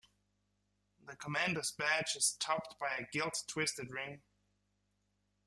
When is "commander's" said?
1.15-1.73